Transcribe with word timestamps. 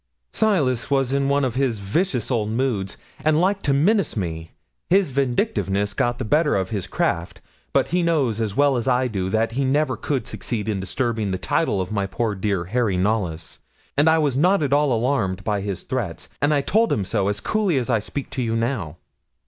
'Silas 0.31 0.89
was 0.89 1.13
in 1.13 1.29
one 1.29 1.45
of 1.45 1.53
his 1.53 1.77
vicious 1.77 2.31
old 2.31 2.49
moods, 2.49 2.97
and 3.23 3.39
liked 3.39 3.63
to 3.63 3.71
menace 3.71 4.17
me. 4.17 4.49
His 4.89 5.11
vindictiveness 5.11 5.93
got 5.93 6.17
the 6.17 6.25
better 6.25 6.55
of 6.55 6.71
his 6.71 6.87
craft; 6.87 7.39
but 7.71 7.89
he 7.89 8.01
knows 8.01 8.41
as 8.41 8.55
well 8.57 8.77
as 8.77 8.87
I 8.87 9.07
do 9.07 9.29
that 9.29 9.51
he 9.51 9.63
never 9.63 9.95
could 9.95 10.25
succeed 10.25 10.67
in 10.67 10.79
disturbing 10.79 11.29
the 11.29 11.37
title 11.37 11.79
of 11.79 11.91
my 11.91 12.07
poor 12.07 12.33
dear 12.33 12.63
Harry 12.65 12.97
Knollys; 12.97 13.59
and 13.95 14.09
I 14.09 14.17
was 14.17 14.35
not 14.35 14.63
at 14.63 14.73
all 14.73 14.91
alarmed 14.91 15.43
by 15.43 15.61
his 15.61 15.83
threats; 15.83 16.27
and 16.41 16.51
I 16.51 16.61
told 16.61 16.91
him 16.91 17.05
so, 17.05 17.27
as 17.27 17.39
coolly 17.39 17.77
as 17.77 17.91
I 17.91 17.99
speak 17.99 18.31
to 18.31 18.41
you 18.41 18.55
now. 18.55 18.97